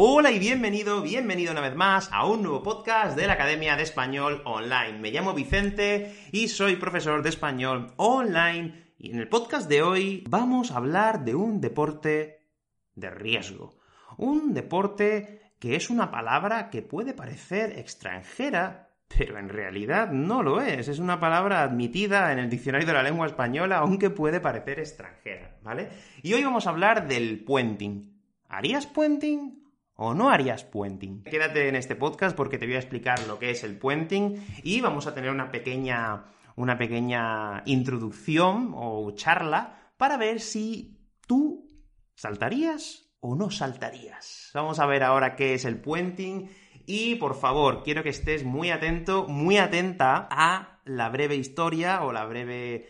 [0.00, 3.82] Hola y bienvenido, bienvenido una vez más a un nuevo podcast de la Academia de
[3.82, 4.96] Español Online.
[5.00, 10.22] Me llamo Vicente y soy profesor de español online y en el podcast de hoy
[10.28, 12.46] vamos a hablar de un deporte
[12.94, 13.74] de riesgo.
[14.16, 20.60] Un deporte que es una palabra que puede parecer extranjera, pero en realidad no lo
[20.60, 20.86] es.
[20.86, 25.58] Es una palabra admitida en el diccionario de la lengua española, aunque puede parecer extranjera,
[25.64, 25.88] ¿vale?
[26.22, 28.16] Y hoy vamos a hablar del puenting.
[28.48, 29.67] ¿Harías puenting
[30.00, 31.24] o no harías puenting?
[31.24, 34.80] Quédate en este podcast porque te voy a explicar lo que es el puenting y
[34.80, 41.68] vamos a tener una pequeña, una pequeña introducción o charla para ver si tú
[42.14, 44.52] saltarías o no saltarías.
[44.54, 46.48] Vamos a ver ahora qué es el puenting
[46.86, 52.12] y por favor, quiero que estés muy atento, muy atenta a la breve historia o
[52.12, 52.88] la breve,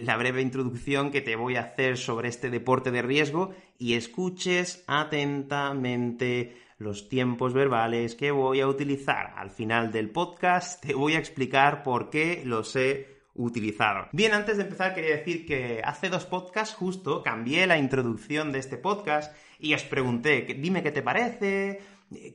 [0.00, 4.84] la breve introducción que te voy a hacer sobre este deporte de riesgo y escuches
[4.86, 9.34] atentamente los tiempos verbales que voy a utilizar.
[9.36, 14.08] Al final del podcast te voy a explicar por qué los he utilizado.
[14.12, 18.58] Bien, antes de empezar quería decir que hace dos podcasts justo cambié la introducción de
[18.58, 21.80] este podcast y os pregunté, dime qué te parece,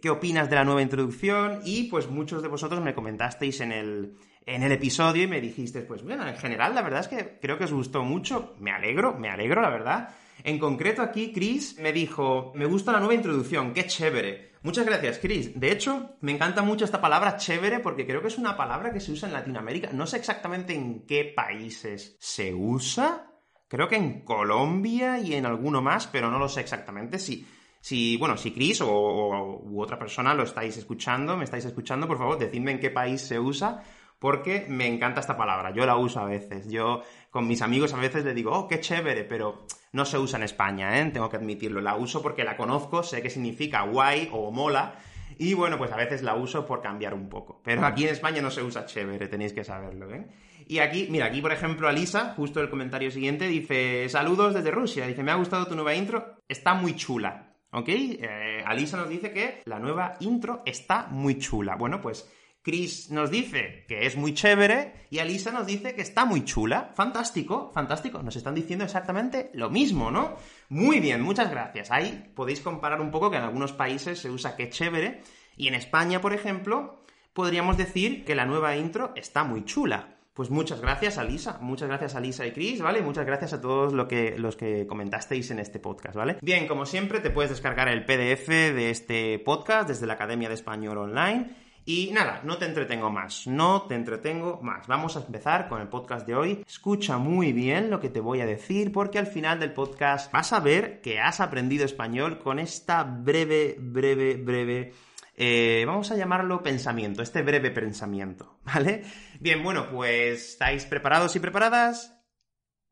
[0.01, 4.15] qué opinas de la nueva introducción y pues muchos de vosotros me comentasteis en el,
[4.45, 7.57] en el episodio y me dijisteis, pues bueno, en general la verdad es que creo
[7.57, 10.09] que os gustó mucho, me alegro, me alegro la verdad.
[10.43, 14.53] En concreto aquí Chris me dijo, me gusta la nueva introducción, qué chévere.
[14.63, 15.59] Muchas gracias Chris.
[15.59, 18.99] De hecho, me encanta mucho esta palabra chévere porque creo que es una palabra que
[18.99, 19.91] se usa en Latinoamérica.
[19.91, 23.31] No sé exactamente en qué países se usa.
[23.67, 27.19] Creo que en Colombia y en alguno más, pero no lo sé exactamente.
[27.19, 27.45] Si,
[27.85, 32.39] si, bueno, si Chris o, otra persona lo estáis escuchando, me estáis escuchando, por favor,
[32.39, 33.83] decidme en qué país se usa,
[34.17, 35.71] porque me encanta esta palabra.
[35.71, 36.67] Yo la uso a veces.
[36.67, 40.37] Yo con mis amigos a veces le digo, oh, qué chévere, pero no se usa
[40.37, 41.11] en España, ¿eh?
[41.11, 41.79] Tengo que admitirlo.
[41.79, 44.95] La uso porque la conozco, sé que significa guay o mola.
[45.37, 47.61] Y bueno, pues a veces la uso por cambiar un poco.
[47.63, 50.25] Pero aquí en España no se usa chévere, tenéis que saberlo, ¿eh?
[50.67, 55.05] Y aquí, mira, aquí por ejemplo Alisa, justo el comentario siguiente, dice, saludos desde Rusia,
[55.05, 57.51] dice, me ha gustado tu nueva intro, está muy chula.
[57.75, 57.89] ¿Ok?
[57.89, 61.75] Eh, Alisa nos dice que la nueva intro está muy chula.
[61.75, 62.25] Bueno, pues
[62.61, 66.93] Chris nos dice que es muy chévere y Alisa nos dice que está muy chula.
[66.95, 68.23] Fantástico, fantástico.
[68.23, 70.37] Nos están diciendo exactamente lo mismo, ¿no?
[70.69, 71.91] Muy bien, muchas gracias.
[71.91, 75.21] Ahí podéis comparar un poco que en algunos países se usa que chévere
[75.57, 77.03] y en España, por ejemplo,
[77.33, 80.14] podríamos decir que la nueva intro está muy chula.
[80.35, 83.01] Pues muchas gracias a Lisa, muchas gracias a Lisa y Chris, ¿vale?
[83.01, 86.39] Muchas gracias a todos lo que, los que comentasteis en este podcast, ¿vale?
[86.41, 90.55] Bien, como siempre, te puedes descargar el PDF de este podcast desde la Academia de
[90.55, 91.55] Español Online.
[91.85, 94.87] Y nada, no te entretengo más, no te entretengo más.
[94.87, 96.63] Vamos a empezar con el podcast de hoy.
[96.67, 100.51] Escucha muy bien lo que te voy a decir porque al final del podcast vas
[100.51, 104.93] a ver que has aprendido español con esta breve, breve, breve
[105.37, 109.03] eh, vamos a llamarlo pensamiento, este breve pensamiento, ¿vale?
[109.39, 112.13] Bien, bueno, pues ¿estáis preparados y preparadas?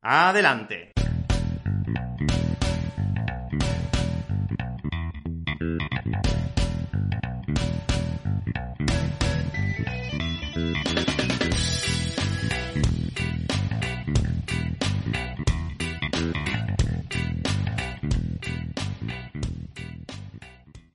[0.02, 0.92] Adelante.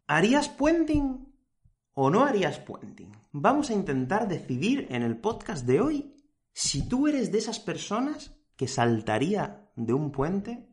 [0.08, 1.29] ¿Harías puenting?
[2.02, 3.12] O no harías puenting?
[3.34, 6.16] Vamos a intentar decidir en el podcast de hoy
[6.54, 10.70] si tú eres de esas personas que saltaría de un puente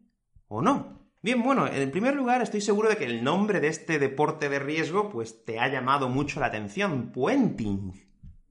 [0.46, 1.10] o no.
[1.22, 4.60] Bien, bueno, en primer lugar estoy seguro de que el nombre de este deporte de
[4.60, 7.92] riesgo pues te ha llamado mucho la atención, puenting.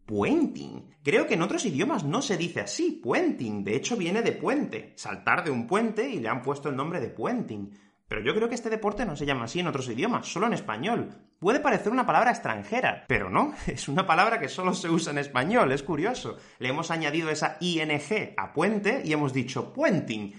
[0.06, 0.97] Puenting.
[1.02, 3.64] Creo que en otros idiomas no se dice así, puenting.
[3.64, 7.00] De hecho viene de puente, saltar de un puente y le han puesto el nombre
[7.00, 7.72] de puenting.
[8.08, 10.54] Pero yo creo que este deporte no se llama así en otros idiomas, solo en
[10.54, 11.10] español.
[11.40, 15.18] Puede parecer una palabra extranjera, pero no, es una palabra que solo se usa en
[15.18, 16.38] español, es curioso.
[16.60, 17.92] Le hemos añadido esa ing
[18.38, 20.34] a puente y hemos dicho puenting.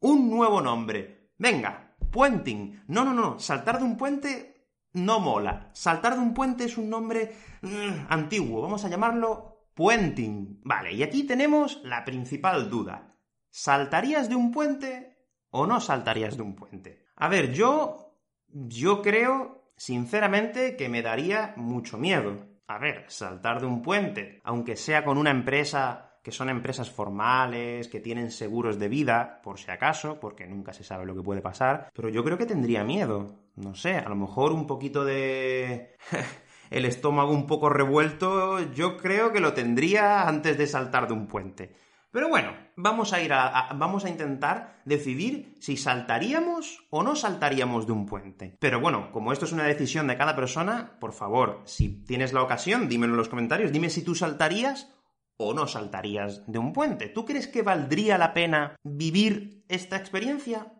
[0.00, 1.32] Un nuevo nombre.
[1.38, 2.82] Venga, puenting.
[2.88, 4.58] No, no, no, saltar de un puente
[4.92, 5.70] no mola.
[5.72, 10.60] Saltar de un puente es un nombre mm, antiguo, vamos a llamarlo puenting.
[10.64, 13.16] Vale, y aquí tenemos la principal duda.
[13.50, 15.16] ¿Saltarías de un puente
[15.50, 17.07] o no saltarías de un puente?
[17.18, 18.04] A ver, yo.
[18.50, 22.46] Yo creo, sinceramente, que me daría mucho miedo.
[22.66, 27.88] A ver, saltar de un puente, aunque sea con una empresa que son empresas formales,
[27.88, 31.40] que tienen seguros de vida, por si acaso, porque nunca se sabe lo que puede
[31.40, 33.38] pasar, pero yo creo que tendría miedo.
[33.56, 35.96] No sé, a lo mejor un poquito de...
[36.70, 41.26] el estómago un poco revuelto, yo creo que lo tendría antes de saltar de un
[41.26, 41.74] puente.
[42.10, 47.86] Pero bueno, vamos a ir a, vamos a intentar decidir si saltaríamos o no saltaríamos
[47.86, 48.56] de un puente.
[48.60, 52.42] Pero bueno, como esto es una decisión de cada persona, por favor, si tienes la
[52.42, 54.94] ocasión, dímelo en los comentarios, dime si tú saltarías
[55.36, 57.08] o no saltarías de un puente.
[57.08, 60.72] ¿Tú crees que valdría la pena vivir esta experiencia?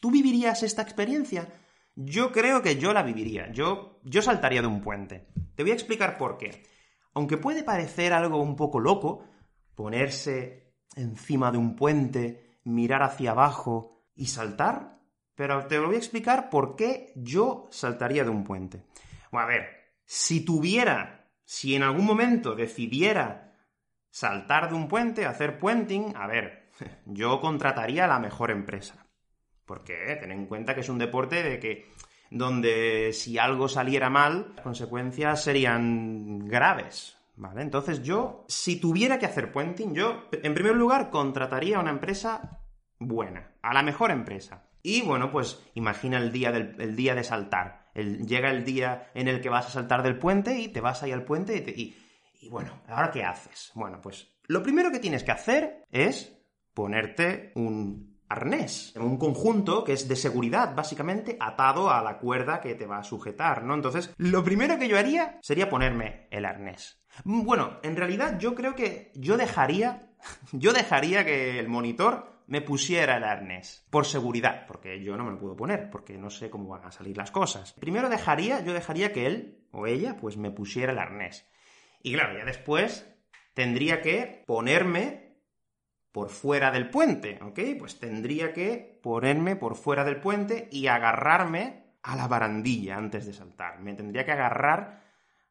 [0.00, 1.48] ¿Tú vivirías esta experiencia?
[1.94, 3.52] Yo creo que yo la viviría.
[3.52, 5.28] Yo, yo saltaría de un puente.
[5.54, 6.64] Te voy a explicar por qué.
[7.14, 9.24] Aunque puede parecer algo un poco loco,
[9.74, 14.98] ponerse encima de un puente, mirar hacia abajo y saltar,
[15.34, 18.84] pero te lo voy a explicar por qué yo saltaría de un puente.
[19.30, 19.68] Bueno, a ver,
[20.04, 23.54] si tuviera, si en algún momento decidiera
[24.10, 26.70] saltar de un puente, hacer puenting, a ver,
[27.06, 29.06] yo contrataría la mejor empresa.
[29.66, 31.92] Porque eh, ten en cuenta que es un deporte de que
[32.30, 37.16] donde si algo saliera mal, las consecuencias serían graves.
[37.36, 37.60] ¿Vale?
[37.60, 42.60] Entonces yo, si tuviera que hacer puenting, yo, en primer lugar, contrataría a una empresa
[42.98, 44.70] buena, a la mejor empresa.
[44.82, 47.90] Y bueno, pues imagina el día, del, día de saltar.
[47.94, 51.12] llega el día en el que vas a saltar del puente y te vas ahí
[51.12, 51.96] al puente y,
[52.40, 53.70] y bueno, ¿ahora qué haces?
[53.74, 56.32] Bueno, pues lo primero que tienes que hacer es
[56.72, 62.74] ponerte un arnés, un conjunto que es de seguridad, básicamente atado a la cuerda que
[62.74, 63.74] te va a sujetar, ¿no?
[63.74, 67.02] Entonces, lo primero que yo haría sería ponerme el arnés.
[67.24, 70.10] Bueno, en realidad yo creo que yo dejaría,
[70.52, 75.32] yo dejaría que el monitor me pusiera el arnés, por seguridad, porque yo no me
[75.32, 77.72] lo puedo poner, porque no sé cómo van a salir las cosas.
[77.72, 81.48] Primero dejaría, yo dejaría que él o ella, pues me pusiera el arnés.
[82.02, 83.12] Y claro, ya después
[83.54, 85.25] tendría que ponerme
[86.16, 87.60] por fuera del puente, ¿ok?
[87.78, 93.34] Pues tendría que ponerme por fuera del puente y agarrarme a la barandilla antes de
[93.34, 93.80] saltar.
[93.80, 95.02] Me tendría que agarrar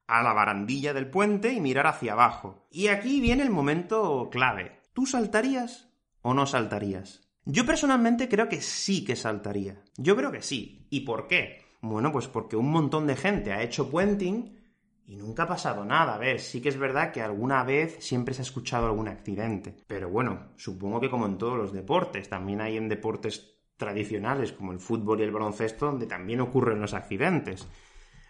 [0.08, 2.66] a la barandilla del puente y mirar hacia abajo.
[2.72, 4.82] Y aquí viene el momento clave.
[4.94, 5.88] ¿Tú saltarías
[6.24, 7.22] o no saltarías?
[7.44, 9.84] Yo personalmente creo que sí que saltaría.
[9.98, 10.88] Yo creo que sí.
[10.90, 11.64] ¿Y por qué?
[11.82, 14.65] Bueno, pues porque un montón de gente ha hecho puenting
[15.08, 16.16] y nunca ha pasado nada.
[16.16, 19.76] A ver, sí que es verdad que alguna vez siempre se ha escuchado algún accidente.
[19.88, 24.72] Pero bueno, supongo que como en todos los deportes, también hay en deportes tradicionales como
[24.72, 27.68] el fútbol y el baloncesto donde también ocurren los accidentes.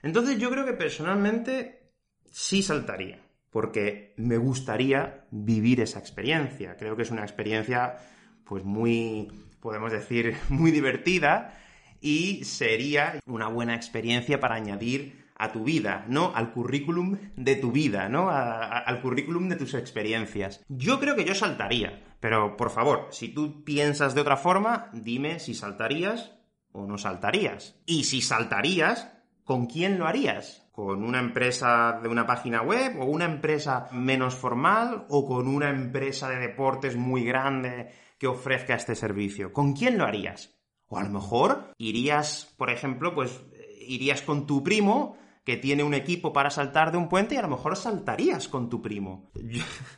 [0.04, 1.94] Entonces yo creo que personalmente
[2.26, 3.20] sí saltaría,
[3.50, 6.76] porque me gustaría vivir esa experiencia.
[6.78, 7.98] Creo que es una experiencia
[8.44, 9.32] pues muy,
[9.62, 11.58] podemos decir, muy divertida
[12.02, 16.32] y sería una buena experiencia para añadir a tu vida, ¿no?
[16.34, 18.30] Al currículum de tu vida, ¿no?
[18.30, 20.64] al currículum de tus experiencias.
[20.70, 25.40] Yo creo que yo saltaría, pero por favor, si tú piensas de otra forma, dime
[25.40, 26.32] si saltarías
[26.72, 27.76] o no saltarías.
[27.86, 29.12] Y si saltarías,
[29.44, 30.68] ¿con quién lo harías?
[30.72, 35.70] ¿Con una empresa de una página web o una empresa menos formal o con una
[35.70, 39.54] empresa de deportes muy grande que ofrezca este servicio?
[39.54, 40.54] ¿Con quién lo harías?
[40.88, 43.42] O a lo mejor irías, por ejemplo, pues
[43.88, 47.44] irías con tu primo que tiene un equipo para saltar de un puente y a
[47.44, 49.32] lo mejor saltarías con tu primo.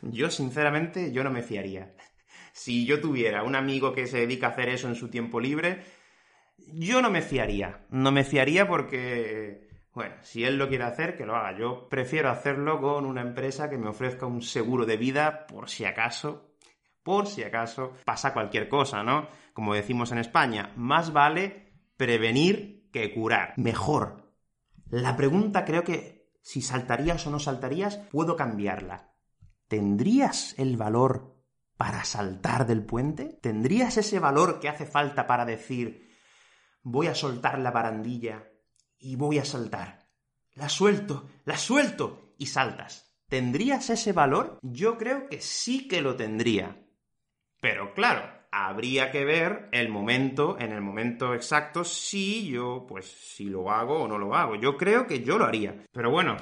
[0.02, 1.94] Yo, sinceramente, yo no me fiaría.
[2.52, 5.82] Si yo tuviera un amigo que se dedica a hacer eso en su tiempo libre,
[6.74, 7.86] yo no me fiaría.
[7.88, 11.58] No me fiaría porque, bueno, si él lo quiere hacer, que lo haga.
[11.58, 15.86] Yo prefiero hacerlo con una empresa que me ofrezca un seguro de vida por si
[15.86, 16.52] acaso,
[17.02, 19.28] por si acaso pasa cualquier cosa, ¿no?
[19.54, 23.54] Como decimos en España, más vale prevenir que curar.
[23.56, 24.27] Mejor
[24.90, 29.14] la pregunta creo que si saltarías o no saltarías, puedo cambiarla.
[29.68, 31.36] ¿Tendrías el valor
[31.76, 33.38] para saltar del puente?
[33.42, 36.08] ¿Tendrías ese valor que hace falta para decir
[36.82, 38.48] voy a soltar la barandilla
[38.98, 40.08] y voy a saltar?
[40.54, 43.14] La suelto, la suelto y saltas.
[43.28, 44.58] ¿Tendrías ese valor?
[44.62, 46.82] Yo creo que sí que lo tendría.
[47.60, 53.44] Pero claro, habría que ver el momento, en el momento exacto, si yo, pues, si
[53.44, 54.56] lo hago o no lo hago.
[54.56, 55.74] Yo creo que yo lo haría.
[55.92, 56.36] Pero bueno,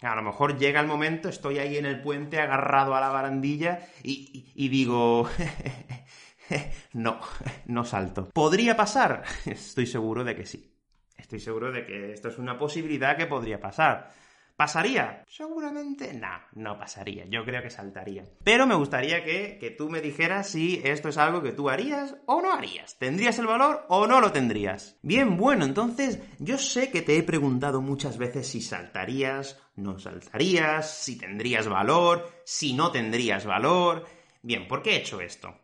[0.00, 3.80] a lo mejor llega el momento, estoy ahí en el puente agarrado a la barandilla
[4.02, 5.28] y, y digo...
[6.92, 7.20] no,
[7.66, 8.30] no salto.
[8.32, 9.24] ¿Podría pasar?
[9.46, 10.72] Estoy seguro de que sí.
[11.16, 14.12] Estoy seguro de que esto es una posibilidad que podría pasar.
[14.56, 15.22] ¿Pasaría?
[15.28, 17.26] Seguramente no, no pasaría.
[17.26, 18.24] Yo creo que saltaría.
[18.42, 22.16] Pero me gustaría que, que, tú me dijeras si esto es algo que tú harías
[22.24, 22.98] o no harías.
[22.98, 24.98] ¿Tendrías el valor o no lo tendrías?
[25.02, 30.90] Bien, bueno, entonces yo sé que te he preguntado muchas veces si saltarías, no saltarías,
[30.90, 34.06] si tendrías valor, si no tendrías valor.
[34.40, 35.54] Bien, ¿por qué he hecho esto?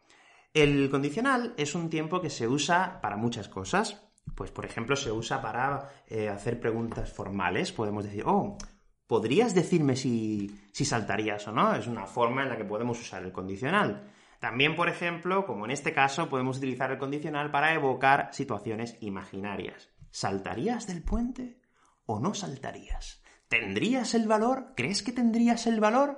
[0.52, 4.02] El condicional es un tiempo que se usa para muchas cosas.
[4.34, 7.72] Pues, por ejemplo, se usa para eh, hacer preguntas formales.
[7.72, 8.58] Podemos decir, oh,
[9.12, 11.74] ¿podrías decirme si, saltarías o no?
[11.74, 14.10] Es una forma en la que podemos usar el condicional.
[14.40, 19.90] También, por ejemplo, como en este caso, podemos utilizar el condicional para evocar situaciones imaginarias.
[20.10, 21.60] ¿Saltarías del puente
[22.06, 23.22] o no saltarías?
[23.48, 24.72] ¿Tendrías el valor?
[24.74, 26.16] ¿Crees que tendrías el valor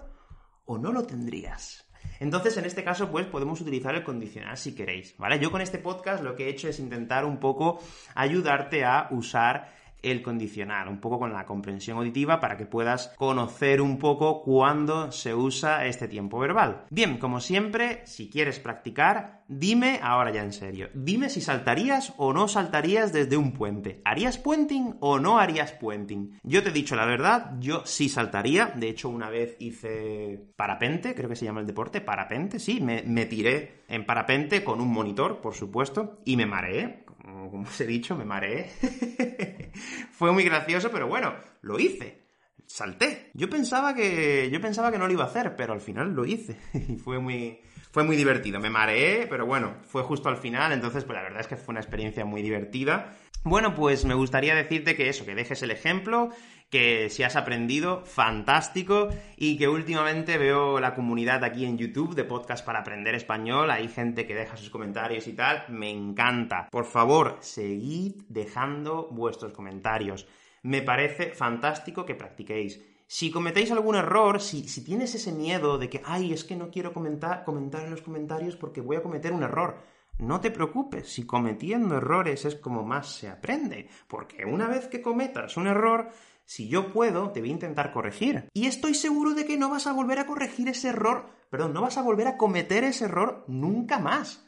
[0.65, 1.91] o no lo tendrías?
[2.21, 5.41] Entonces, en este caso, pues podemos utilizar el condicional si queréis, ¿vale?
[5.41, 7.81] Yo con este podcast lo que he hecho es intentar un poco
[8.15, 9.75] ayudarte a usar
[10.05, 15.13] el condicional, un poco con la comprensión auditiva para que puedas conocer un poco cuándo
[15.13, 16.85] se usa este tiempo verbal.
[16.91, 22.33] Bien, como siempre, si quieres practicar, dime ahora ya en serio, dime si saltarías o
[22.33, 24.01] no saltarías desde un puente.
[24.05, 26.39] ¿Harías puenting o no harías puenting?
[26.43, 31.15] Yo te he dicho la verdad, yo sí saltaría, de hecho una vez hice parapente,
[31.15, 34.93] creo que se llama el deporte, parapente, sí, me, me tiré en parapente con un
[34.93, 37.04] monitor, por supuesto, y me mareé,
[37.51, 38.71] como os he dicho, me mareé.
[40.13, 42.25] Fue muy gracioso, pero bueno, lo hice.
[42.67, 43.31] Salté.
[43.35, 44.49] Yo pensaba que.
[44.51, 46.57] Yo pensaba que no lo iba a hacer, pero al final lo hice.
[46.89, 47.61] Y fue muy.
[47.93, 48.59] Fue muy divertido.
[48.59, 51.73] Me mareé, pero bueno, fue justo al final, entonces, pues la verdad es que fue
[51.73, 53.15] una experiencia muy divertida.
[53.45, 56.31] Bueno, pues me gustaría decirte que eso, que dejes el ejemplo,
[56.75, 62.25] que si has aprendido, fantástico, y que últimamente veo la comunidad aquí en YouTube de
[62.25, 66.67] podcast para aprender español, hay gente que deja sus comentarios y tal, me encanta.
[66.73, 70.27] Por favor, seguid dejando vuestros comentarios.
[70.65, 72.83] Me parece fantástico que practiquéis.
[73.07, 76.73] Si cometéis algún error, si, si tienes ese miedo de que, ay, es que no
[76.73, 79.81] quiero comentar, comentar en los comentarios porque voy a cometer un error,
[80.19, 85.03] no te preocupes, si cometiendo errores es como más se aprende, porque una vez que
[85.03, 86.11] cometas un error,
[86.45, 88.49] si yo puedo, te voy a intentar corregir.
[88.53, 91.83] Y estoy seguro de que no vas a volver a corregir ese error, perdón, no
[91.83, 94.45] vas a volver a cometer ese error nunca más.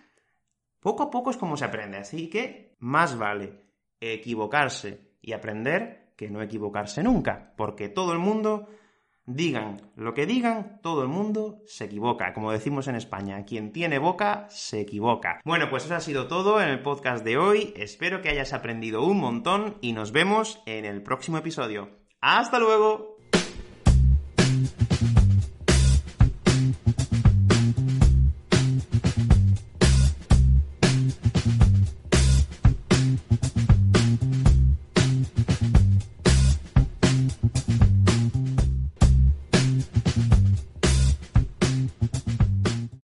[0.81, 3.65] Poco a poco es como se aprende, así que más vale
[4.00, 8.69] equivocarse y aprender que no equivocarse nunca, porque todo el mundo
[9.26, 12.33] Digan lo que digan, todo el mundo se equivoca.
[12.33, 15.40] Como decimos en España, quien tiene boca se equivoca.
[15.45, 17.75] Bueno, pues eso ha sido todo en el podcast de hoy.
[17.76, 21.90] Espero que hayas aprendido un montón y nos vemos en el próximo episodio.
[22.21, 23.15] ¡Hasta luego!